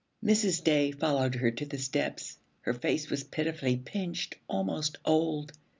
Mrs. 0.25 0.63
Day 0.63 0.89
followed 0.89 1.35
her 1.35 1.51
to 1.51 1.63
the 1.63 1.77
steps; 1.77 2.39
her 2.61 2.73
face 2.73 3.11
was 3.11 3.23
pitifully 3.23 3.77
pinched, 3.77 4.35
almost 4.49 4.97
old. 5.05 5.51